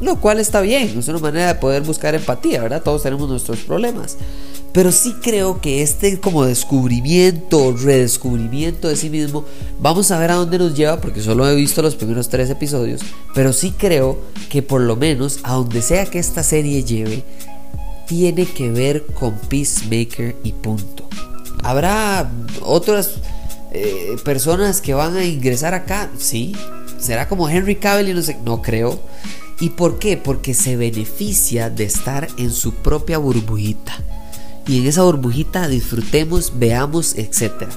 Lo 0.00 0.18
cual 0.18 0.40
está 0.40 0.62
bien, 0.62 0.98
es 0.98 1.08
una 1.08 1.18
manera 1.18 1.48
de 1.48 1.54
poder 1.56 1.82
buscar 1.82 2.14
empatía, 2.14 2.62
¿verdad? 2.62 2.82
Todos 2.82 3.02
tenemos 3.02 3.28
nuestros 3.28 3.58
problemas. 3.60 4.16
Pero 4.72 4.90
sí 4.90 5.14
creo 5.22 5.60
que 5.60 5.82
este 5.82 6.18
como 6.18 6.44
descubrimiento, 6.44 7.76
redescubrimiento 7.76 8.88
de 8.88 8.96
sí 8.96 9.10
mismo, 9.10 9.44
vamos 9.78 10.10
a 10.10 10.18
ver 10.18 10.30
a 10.30 10.36
dónde 10.36 10.58
nos 10.58 10.74
lleva, 10.74 11.00
porque 11.00 11.20
solo 11.20 11.48
he 11.48 11.54
visto 11.54 11.82
los 11.82 11.94
primeros 11.94 12.30
tres 12.30 12.48
episodios, 12.48 13.02
pero 13.34 13.52
sí 13.52 13.74
creo 13.76 14.18
que 14.48 14.62
por 14.62 14.80
lo 14.80 14.96
menos 14.96 15.40
a 15.42 15.54
donde 15.54 15.82
sea 15.82 16.06
que 16.06 16.18
esta 16.18 16.42
serie 16.42 16.84
lleve, 16.84 17.22
tiene 18.06 18.46
que 18.46 18.70
ver 18.70 19.04
con 19.06 19.38
Peacemaker 19.48 20.36
y 20.42 20.52
punto. 20.52 21.06
Habrá 21.62 22.30
otras 22.62 23.16
eh, 23.72 24.16
personas 24.24 24.80
que 24.80 24.94
van 24.94 25.16
a 25.16 25.24
ingresar 25.24 25.74
acá, 25.74 26.10
sí. 26.18 26.54
¿Será 26.98 27.28
como 27.28 27.48
Henry 27.48 27.76
Cavill 27.76 28.08
y 28.08 28.14
no 28.14 28.22
sé? 28.22 28.36
No 28.44 28.62
creo. 28.62 29.00
¿Y 29.60 29.70
por 29.70 29.98
qué? 29.98 30.16
Porque 30.16 30.54
se 30.54 30.76
beneficia 30.76 31.70
de 31.70 31.84
estar 31.84 32.28
en 32.36 32.50
su 32.50 32.74
propia 32.74 33.18
burbujita. 33.18 33.94
Y 34.66 34.78
en 34.78 34.86
esa 34.86 35.02
burbujita 35.02 35.68
disfrutemos, 35.68 36.52
veamos, 36.56 37.16
etc. 37.16 37.68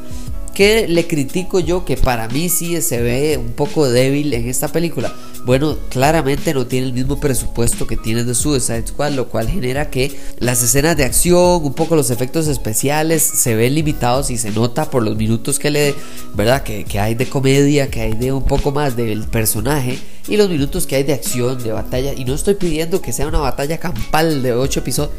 ¿Qué 0.54 0.88
le 0.88 1.08
critico 1.08 1.60
yo 1.60 1.84
que 1.84 1.98
para 1.98 2.28
mí 2.28 2.50
sí 2.50 2.82
se 2.82 3.02
ve 3.02 3.38
un 3.38 3.54
poco 3.54 3.90
débil 3.90 4.34
en 4.34 4.48
esta 4.48 4.68
película? 4.70 5.14
bueno, 5.46 5.78
claramente 5.90 6.56
no 6.56 6.66
tiene 6.66 6.88
el 6.88 6.94
mismo 6.94 7.20
presupuesto 7.20 7.86
que 7.86 7.98
tiene 7.98 8.24
de 8.24 8.34
Suicide 8.34 8.88
Squad, 8.88 9.12
lo 9.12 9.30
cual 9.30 9.48
genera 9.48 9.92
que 9.92 10.12
las 10.40 10.64
escenas 10.64 10.98
de 10.98 11.04
acción, 11.04 11.64
un 11.64 11.74
poco 11.76 11.96
los 11.96 12.10
efectos 12.10 12.48
especiales 12.48 13.22
se 13.22 13.56
ven 13.56 13.76
limitados 13.76 14.32
y 14.32 14.40
se 14.40 14.50
nota 14.50 14.90
por 14.90 15.04
los 15.04 15.16
minutos 15.16 15.60
que 15.60 15.70
le, 15.70 15.94
¿verdad? 16.34 16.64
Que, 16.64 16.84
que 16.84 17.00
hay 17.00 17.14
de 17.14 17.30
comedia, 17.30 17.92
que 17.92 18.02
hay 18.02 18.14
de 18.14 18.32
un 18.32 18.44
poco 18.44 18.72
más 18.72 18.96
del 18.96 19.26
personaje 19.26 20.00
y 20.28 20.36
los 20.36 20.50
minutos 20.50 20.88
que 20.88 20.96
hay 20.96 21.04
de 21.04 21.14
acción, 21.14 21.62
de 21.64 21.72
batalla. 21.72 22.14
Y 22.14 22.26
no 22.26 22.34
estoy 22.34 22.56
pidiendo 22.56 23.00
que 23.00 23.14
sea 23.14 23.28
una 23.28 23.40
batalla 23.40 23.78
campal 23.78 24.42
de 24.42 24.54
8 24.54 24.80
episodios. 24.80 25.14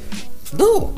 No, 0.59 0.93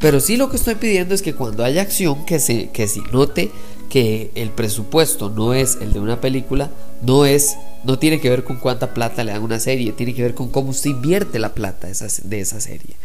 pero 0.00 0.18
sí 0.18 0.36
lo 0.36 0.50
que 0.50 0.56
estoy 0.56 0.74
pidiendo 0.76 1.14
es 1.14 1.22
que 1.22 1.34
cuando 1.34 1.62
haya 1.62 1.82
acción, 1.82 2.24
que 2.24 2.40
se, 2.40 2.70
que 2.70 2.88
se 2.88 3.00
note 3.12 3.50
que 3.90 4.30
el 4.34 4.50
presupuesto 4.50 5.28
no 5.28 5.52
es 5.52 5.76
el 5.80 5.92
de 5.92 6.00
una 6.00 6.20
película, 6.20 6.70
no 7.02 7.26
es 7.26 7.56
no 7.84 7.98
tiene 7.98 8.20
que 8.20 8.30
ver 8.30 8.44
con 8.44 8.56
cuánta 8.56 8.94
plata 8.94 9.24
le 9.24 9.32
dan 9.32 9.42
a 9.42 9.44
una 9.44 9.60
serie, 9.60 9.92
tiene 9.92 10.14
que 10.14 10.22
ver 10.22 10.34
con 10.34 10.48
cómo 10.48 10.72
se 10.72 10.90
invierte 10.90 11.38
la 11.38 11.54
plata 11.54 11.86
de 11.86 11.92
esa, 11.92 12.06
de 12.22 12.40
esa 12.40 12.60
serie. 12.60 12.96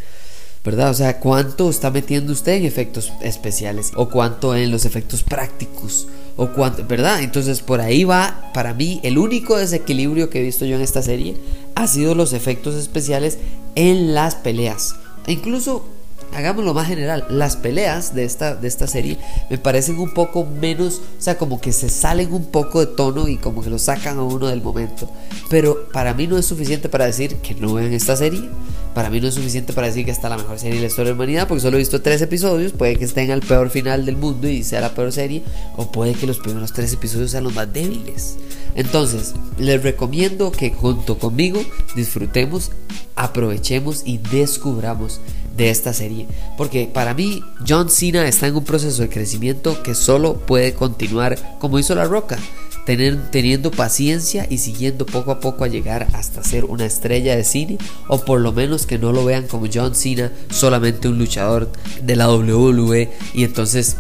¿Verdad? 0.64 0.90
O 0.90 0.94
sea, 0.94 1.20
cuánto 1.20 1.70
está 1.70 1.92
metiendo 1.92 2.34
usted 2.34 2.54
en 2.54 2.66
efectos 2.66 3.14
especiales 3.22 3.92
o 3.96 4.10
cuánto 4.10 4.56
en 4.56 4.72
los 4.72 4.86
efectos 4.86 5.22
prácticos 5.22 6.08
o 6.38 6.48
cuánto, 6.48 6.86
¿verdad? 6.88 7.22
Entonces 7.22 7.62
por 7.62 7.82
ahí 7.82 8.04
va, 8.04 8.50
para 8.54 8.74
mí, 8.74 9.00
el 9.04 9.20
único 9.20 9.58
desequilibrio 9.58 10.30
que 10.30 10.40
he 10.40 10.44
visto 10.44 10.66
yo 10.66 10.76
en 10.76 10.82
esta 10.82 11.04
serie 11.04 11.36
ha 11.76 11.88
sido 11.88 12.16
los 12.16 12.34
efectos 12.34 12.74
especiales 12.76 13.38
en 13.76 14.16
las 14.16 14.36
peleas. 14.36 14.96
E 15.28 15.34
incluso 15.34 15.86
hagámoslo 16.34 16.74
más 16.74 16.88
general, 16.88 17.26
las 17.30 17.56
peleas 17.56 18.14
de 18.14 18.24
esta, 18.24 18.56
de 18.56 18.68
esta 18.68 18.88
serie 18.88 19.18
me 19.50 19.58
parecen 19.58 20.00
un 20.00 20.14
poco 20.14 20.46
menos, 20.46 21.02
o 21.18 21.22
sea, 21.22 21.38
como 21.38 21.62
que 21.62 21.72
se 21.72 21.90
salen 21.90 22.34
un 22.34 22.46
poco 22.46 22.80
de 22.80 22.88
tono 22.88 23.28
y 23.28 23.38
como 23.38 23.64
que 23.64 23.70
lo 23.70 23.80
sacan 23.80 24.18
a 24.18 24.24
uno 24.24 24.48
del 24.48 24.62
momento. 24.62 25.10
Pero 25.50 25.88
para 25.92 26.14
mí 26.14 26.28
no 26.28 26.38
es 26.38 26.46
suficiente 26.46 26.90
para 26.90 27.06
decir 27.06 27.38
que 27.38 27.56
no 27.56 27.74
vean 27.74 27.94
esta 27.94 28.16
serie. 28.16 28.50
Para 28.94 29.10
mí 29.10 29.20
no 29.20 29.28
es 29.28 29.34
suficiente 29.34 29.74
para 29.74 29.88
decir 29.88 30.06
que 30.06 30.12
está 30.12 30.30
la 30.30 30.38
mejor 30.38 30.58
serie 30.58 30.76
de 30.76 30.82
la 30.82 30.88
historia 30.88 31.12
de 31.12 31.12
la 31.12 31.16
humanidad, 31.16 31.48
porque 31.48 31.62
solo 31.62 31.76
he 31.76 31.80
visto 31.80 32.02
tres 32.02 32.22
episodios. 32.22 32.72
Puede 32.72 32.96
que 32.96 33.04
estén 33.04 33.30
al 33.32 33.42
peor 33.42 33.70
final 33.70 34.06
del 34.06 34.16
mundo 34.16 34.48
y 34.48 34.64
sea 34.64 34.80
la 34.80 34.94
peor 34.94 35.12
serie, 35.12 35.44
o 35.76 35.92
puede 35.92 36.14
que 36.14 36.26
los 36.26 36.40
primeros 36.40 36.72
tres 36.72 36.94
episodios 36.94 37.32
sean 37.32 37.44
los 37.44 37.54
más 37.54 37.72
débiles. 37.72 38.38
Entonces, 38.74 39.34
les 39.58 39.84
recomiendo 39.84 40.52
que 40.52 40.72
junto 40.72 41.18
conmigo 41.18 41.62
disfrutemos, 41.96 42.72
aprovechemos 43.16 44.04
y 44.06 44.18
descubramos 44.18 45.20
de 45.56 45.70
esta 45.70 45.94
serie. 45.94 46.28
Porque 46.58 46.90
para 46.92 47.14
mí 47.14 47.44
John 47.68 47.90
Cena 47.90 48.28
está 48.28 48.48
en 48.48 48.56
un 48.56 48.64
proceso 48.64 49.02
de 49.02 49.10
crecimiento 49.10 49.82
que 49.84 49.96
solo 49.96 50.36
puede 50.38 50.74
continuar 50.74 51.58
como 51.60 51.80
hizo 51.80 51.96
La 51.96 52.06
Roca. 52.06 52.38
teniendo 52.86 53.72
paciencia 53.72 54.46
y 54.48 54.60
siguiendo 54.60 55.08
poco 55.08 55.32
a 55.32 55.40
poco 55.40 55.64
a 55.64 55.68
llegar 55.68 56.08
hasta 56.14 56.44
ser 56.44 56.66
una 56.66 56.86
estrella 56.86 57.36
de 57.36 57.44
cine 57.44 57.80
o 58.08 58.20
por 58.20 58.40
lo 58.40 58.52
menos 58.52 58.86
que 58.86 59.00
no 59.00 59.12
lo 59.12 59.26
vean 59.26 59.48
como 59.48 59.68
John 59.74 59.96
Cena, 59.96 60.32
solamente 60.52 61.08
un 61.08 61.18
luchador 61.18 61.72
de 62.04 62.16
la 62.16 62.30
WWE 62.30 63.10
y 63.34 63.44
entonces, 63.44 63.98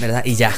¿verdad? 0.00 0.24
Y 0.24 0.36
ya, 0.36 0.54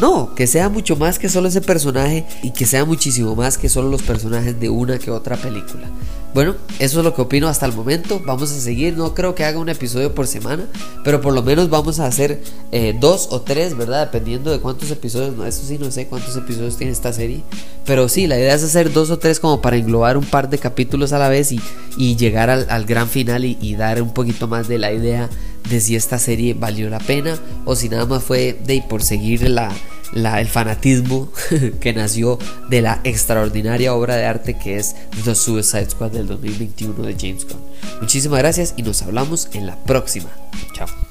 no, 0.00 0.34
que 0.34 0.46
sea 0.46 0.68
mucho 0.68 0.96
más 0.96 1.18
que 1.18 1.28
solo 1.28 1.48
ese 1.48 1.60
personaje 1.60 2.26
y 2.42 2.50
que 2.50 2.66
sea 2.66 2.84
muchísimo 2.84 3.34
más 3.34 3.56
que 3.56 3.68
solo 3.68 3.88
los 3.88 4.02
personajes 4.02 4.58
de 4.60 4.68
una 4.68 4.98
que 4.98 5.10
otra 5.10 5.36
película. 5.36 5.88
Bueno, 6.34 6.54
eso 6.78 6.98
es 6.98 7.04
lo 7.04 7.14
que 7.14 7.22
opino 7.22 7.48
hasta 7.48 7.64
el 7.64 7.72
momento. 7.72 8.20
Vamos 8.26 8.52
a 8.52 8.60
seguir. 8.60 8.94
No 8.94 9.14
creo 9.14 9.34
que 9.34 9.46
haga 9.46 9.58
un 9.58 9.70
episodio 9.70 10.14
por 10.14 10.26
semana, 10.26 10.66
pero 11.02 11.22
por 11.22 11.32
lo 11.32 11.42
menos 11.42 11.70
vamos 11.70 11.98
a 11.98 12.06
hacer 12.06 12.42
eh, 12.72 12.94
dos 13.00 13.28
o 13.30 13.40
tres, 13.40 13.74
¿verdad? 13.74 14.04
Dependiendo 14.04 14.50
de 14.50 14.60
cuántos 14.60 14.90
episodios. 14.90 15.34
No, 15.34 15.46
eso 15.46 15.62
sí, 15.66 15.78
no 15.78 15.90
sé 15.90 16.08
cuántos 16.08 16.36
episodios 16.36 16.76
tiene 16.76 16.92
esta 16.92 17.14
serie. 17.14 17.42
Pero 17.86 18.10
sí, 18.10 18.26
la 18.26 18.38
idea 18.38 18.54
es 18.54 18.62
hacer 18.62 18.92
dos 18.92 19.08
o 19.08 19.18
tres 19.18 19.40
como 19.40 19.62
para 19.62 19.78
englobar 19.78 20.18
un 20.18 20.26
par 20.26 20.50
de 20.50 20.58
capítulos 20.58 21.14
a 21.14 21.18
la 21.18 21.30
vez 21.30 21.52
y, 21.52 22.16
llegar 22.16 22.50
al, 22.50 22.84
gran 22.84 23.08
final 23.08 23.46
y, 23.46 23.56
y 23.62 23.74
dar 23.74 24.02
un 24.02 24.12
poquito 24.12 24.46
más 24.46 24.68
de 24.68 24.76
la 24.76 24.92
idea 24.92 25.30
de 25.68 25.80
si 25.80 25.96
esta 25.96 26.18
serie 26.18 26.54
valió 26.54 26.88
la 26.88 26.98
pena 26.98 27.38
o 27.64 27.76
si 27.76 27.88
nada 27.88 28.06
más 28.06 28.22
fue 28.22 28.58
de 28.64 28.82
por 28.88 29.02
seguir 29.02 29.48
la, 29.48 29.72
el 30.12 30.46
fanatismo 30.46 31.30
que 31.80 31.92
nació 31.92 32.38
de 32.68 32.82
la 32.82 33.00
extraordinaria 33.04 33.94
obra 33.94 34.16
de 34.16 34.26
arte 34.26 34.58
que 34.58 34.76
es 34.76 34.96
The 35.24 35.34
Suicide 35.34 35.90
Squad 35.90 36.12
del 36.12 36.26
2021 36.26 37.02
de 37.02 37.16
James 37.18 37.46
Gunn. 37.46 37.60
Muchísimas 38.00 38.38
gracias 38.38 38.74
y 38.76 38.82
nos 38.82 39.02
hablamos 39.02 39.48
en 39.52 39.66
la 39.66 39.76
próxima. 39.84 40.30
Chao. 40.74 41.05